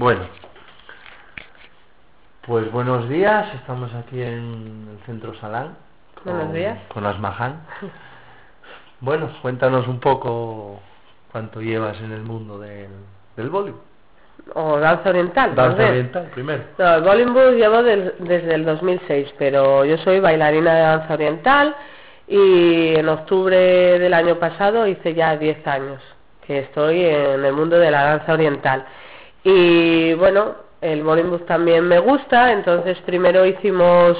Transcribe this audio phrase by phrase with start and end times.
[0.00, 0.22] Bueno,
[2.46, 5.76] pues buenos días, estamos aquí en el Centro Salán.
[6.24, 6.78] Con, buenos días.
[6.88, 7.04] Con.
[9.00, 10.80] Bueno, cuéntanos un poco
[11.30, 12.88] cuánto llevas en el mundo del,
[13.36, 13.74] del.
[14.54, 15.54] O danza oriental.
[15.54, 16.64] Danza oriental, primero.
[16.78, 21.76] No, el Bollywood llevo desde el 2006, pero yo soy bailarina de danza oriental
[22.26, 26.00] y en octubre del año pasado hice ya 10 años
[26.46, 28.86] que estoy en el mundo de la danza oriental.
[29.44, 34.16] Y bueno, el Bollywood también me gusta, entonces primero hicimos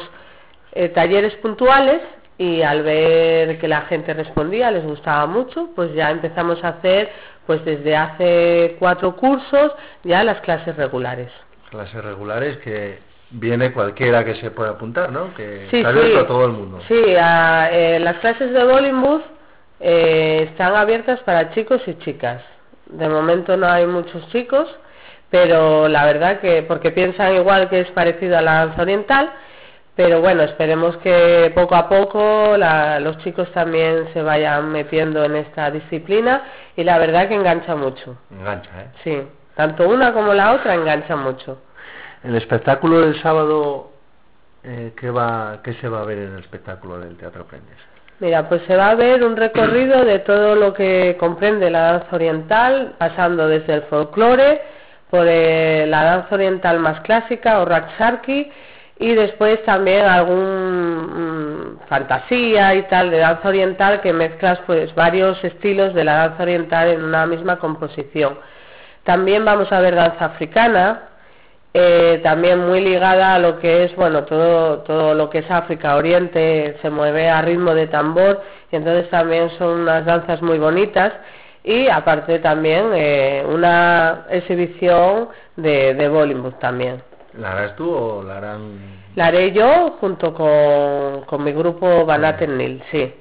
[0.73, 2.01] eh, talleres puntuales
[2.39, 7.11] y al ver que la gente respondía, les gustaba mucho, pues ya empezamos a hacer,
[7.47, 9.73] pues desde hace cuatro cursos,
[10.05, 11.31] ya las clases regulares.
[11.69, 12.99] Clases regulares que
[13.31, 15.35] viene cualquiera que se pueda apuntar, ¿no?
[15.35, 16.81] Que está abierto a todo el mundo.
[16.89, 19.21] Sí, eh, las clases de Bollywood
[19.81, 22.43] eh, están abiertas para chicos y chicas.
[22.87, 24.67] De momento no hay muchos chicos,
[25.31, 29.33] pero la verdad que porque piensan igual que es parecido a la danza oriental,
[29.97, 35.71] pero bueno, esperemos que poco a poco los chicos también se vayan metiendo en esta
[35.71, 36.43] disciplina
[36.77, 38.17] y la verdad que engancha mucho.
[38.31, 38.87] Engancha, ¿eh?
[39.05, 39.23] Sí,
[39.55, 41.59] tanto una como la otra engancha mucho.
[42.25, 43.91] El espectáculo del sábado,
[44.63, 47.77] eh, ¿qué, va, ¿qué se va a ver en el espectáculo del Teatro Prendes?
[48.21, 52.17] Mira, pues se va a ver un recorrido de todo lo que comprende la danza
[52.17, 54.61] oriental, pasando desde el folclore,
[55.11, 58.51] por eh, la danza oriental más clásica o raksarki
[58.99, 65.43] y después también algún mm, fantasía y tal de danza oriental que mezclas pues varios
[65.43, 68.39] estilos de la danza oriental en una misma composición.
[69.05, 71.03] También vamos a ver danza africana,
[71.73, 75.95] eh, también muy ligada a lo que es bueno todo todo lo que es África
[75.95, 81.13] Oriente se mueve a ritmo de tambor y entonces también son unas danzas muy bonitas
[81.65, 87.03] y aparte también eh, una exhibición de, de Bollywood también.
[87.39, 89.01] ¿La harás tú o la harán...?
[89.15, 93.15] La haré yo junto con, con mi grupo Banaten Nil, sí.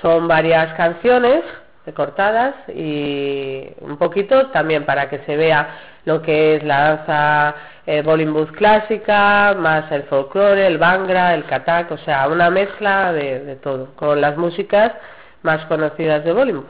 [0.00, 1.42] Son varias canciones
[1.94, 5.68] cortadas y un poquito también para que se vea
[6.04, 7.54] lo que es la danza
[7.86, 13.40] eh, Bollywood clásica, más el folclore, el bangra, el katak, o sea, una mezcla de,
[13.40, 14.92] de todo, con las músicas
[15.42, 16.64] más conocidas de Bollywood.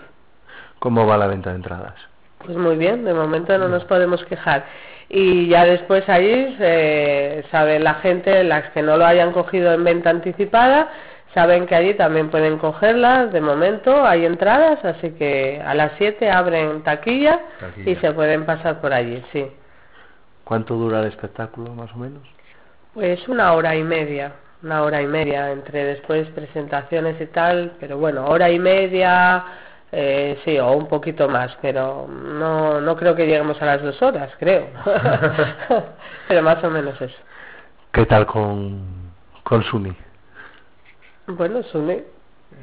[0.86, 1.94] ¿Cómo va la venta de entradas?
[2.38, 4.66] Pues muy bien, de momento no nos podemos quejar.
[5.08, 9.82] Y ya después ahí eh, sabe la gente, las que no lo hayan cogido en
[9.82, 10.88] venta anticipada,
[11.34, 13.32] saben que allí también pueden cogerlas.
[13.32, 18.46] De momento hay entradas, así que a las 7 abren taquilla, taquilla, y se pueden
[18.46, 19.44] pasar por allí, sí.
[20.44, 22.22] ¿Cuánto dura el espectáculo, más o menos?
[22.94, 27.98] Pues una hora y media, una hora y media, entre después presentaciones y tal, pero
[27.98, 29.44] bueno, hora y media
[29.92, 34.00] eh, sí, o un poquito más, pero no, no creo que lleguemos a las dos
[34.02, 34.66] horas, creo.
[36.28, 37.16] pero más o menos eso.
[37.92, 39.94] ¿Qué tal con, con Suni?
[41.28, 42.02] Bueno, Suni.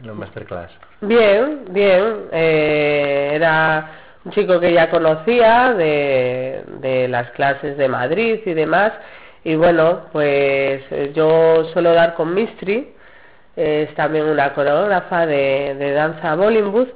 [0.04, 0.72] La masterclass.
[1.02, 2.28] Bien, bien.
[2.32, 3.90] Eh, era
[4.26, 8.94] un chico que ya conocía de, de las clases de Madrid y demás.
[9.44, 12.93] Y bueno, pues yo suelo dar con Mistri,
[13.56, 16.88] es también una coreógrafa de, de danza Bollywood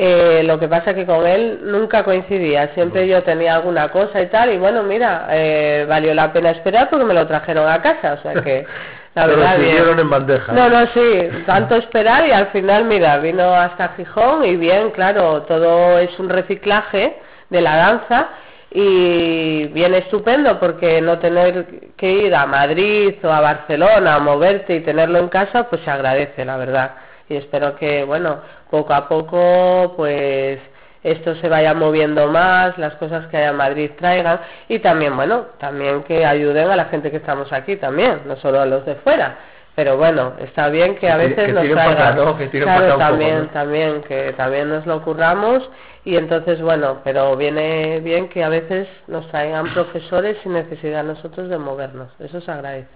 [0.00, 4.26] eh, lo que pasa que con él nunca coincidía, siempre yo tenía alguna cosa y
[4.26, 8.12] tal, y bueno, mira, eh, valió la pena esperar porque me lo trajeron a casa,
[8.12, 8.64] o sea que
[9.16, 9.98] la verdad bien.
[9.98, 10.52] en bandeja.
[10.52, 15.42] No, no, sí, tanto esperar y al final, mira, vino hasta Gijón y bien, claro,
[15.42, 17.16] todo es un reciclaje
[17.50, 18.28] de la danza
[18.70, 21.66] y bien estupendo porque no tener
[21.96, 25.90] que ir a Madrid o a Barcelona a moverte y tenerlo en casa, pues se
[25.90, 26.90] agradece, la verdad
[27.28, 30.58] y espero que, bueno, poco a poco, pues
[31.02, 35.46] esto se vaya moviendo más, las cosas que haya en Madrid traigan y también, bueno,
[35.58, 38.96] también que ayuden a la gente que estamos aquí también, no solo a los de
[38.96, 39.38] fuera.
[39.78, 42.16] Pero bueno, está bien que a veces nos traigan.
[42.50, 45.70] claro, también, también, que también nos lo ocurramos
[46.04, 51.48] y entonces, bueno, pero viene bien que a veces nos traigan profesores sin necesidad nosotros
[51.48, 52.10] de movernos.
[52.18, 52.88] Eso se agradece.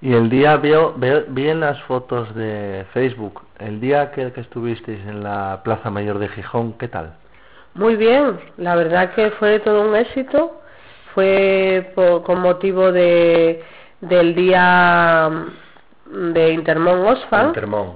[0.00, 4.42] Y el día veo, veo, vi en las fotos de Facebook, el día que, que
[4.42, 7.14] estuvisteis en la Plaza Mayor de Gijón, ¿qué tal?
[7.74, 10.60] Muy bien, la verdad que fue todo un éxito.
[11.12, 11.90] Fue
[12.24, 13.64] con motivo de,
[14.00, 15.28] del día
[16.10, 17.52] de Intermón Osfan,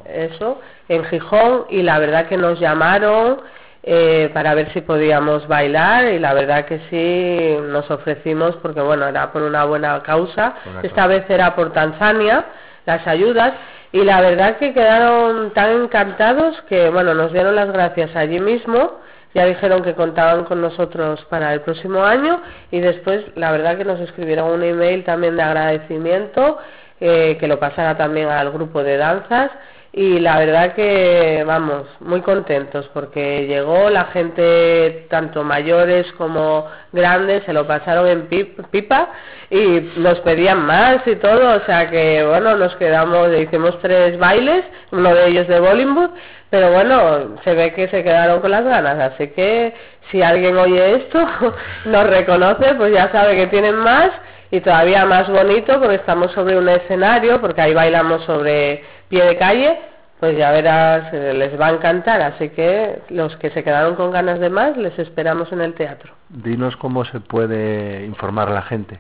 [0.07, 3.39] eso, en Gijón, y la verdad que nos llamaron
[3.85, 9.09] eh, para ver si podíamos bailar y la verdad que sí nos ofrecimos porque bueno
[9.09, 10.55] era por una buena causa.
[10.85, 12.45] Esta vez era por Tanzania
[12.87, 13.55] las ayudas
[13.91, 19.01] y la verdad que quedaron tan encantados que bueno nos dieron las gracias allí mismo.
[19.35, 23.85] Ya dijeron que contaban con nosotros para el próximo año y después la verdad que
[23.85, 26.59] nos escribieron un email también de agradecimiento
[27.05, 29.51] eh, que lo pasara también al grupo de danzas
[29.95, 37.45] y la verdad que vamos muy contentos porque llegó la gente tanto mayores como grandes
[37.45, 38.27] se lo pasaron en
[38.71, 39.11] pipa
[39.51, 44.65] y nos pedían más y todo o sea que bueno nos quedamos hicimos tres bailes
[44.93, 46.11] uno de ellos de Bollywood
[46.49, 49.75] pero bueno se ve que se quedaron con las ganas así que
[50.11, 51.19] si alguien oye esto
[51.85, 54.11] nos reconoce pues ya sabe que tienen más
[54.51, 59.37] y todavía más bonito porque estamos sobre un escenario porque ahí bailamos sobre pie de
[59.37, 59.79] calle,
[60.21, 62.23] pues ya verás, eh, les va a encantar.
[62.23, 66.15] Así que los que se quedaron con ganas de más, les esperamos en el teatro.
[66.31, 68.99] Dinos cómo se puede informar a la gente.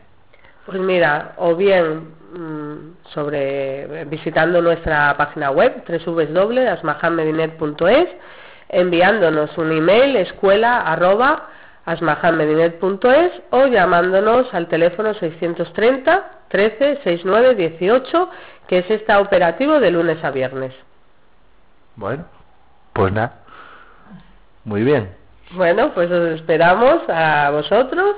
[0.66, 8.08] Pues mira, o bien mm, sobre visitando nuestra página web www.asmahanmedinet.es,
[8.68, 11.48] enviándonos un email escuela arroba
[11.86, 18.30] asmahanmedinet.es o llamándonos al teléfono 630 13 69 18
[18.68, 20.72] que es esta operativo de lunes a viernes.
[21.96, 22.24] Bueno,
[22.92, 23.40] pues nada.
[24.64, 25.10] Muy bien.
[25.52, 28.16] Bueno, pues os esperamos a vosotros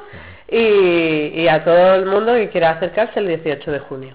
[0.48, 4.14] y, y a todo el mundo que quiera acercarse el 18 de junio.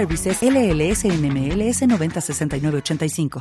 [0.01, 3.39] Services LLS NMLS 906985.